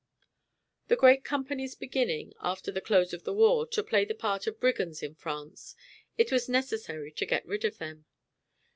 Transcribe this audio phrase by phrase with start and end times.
[0.87, 4.59] The grand companies beginning, after the close of the war, to play the part of
[4.59, 5.75] brigands in France,
[6.17, 8.05] it was necessary to get rid of them.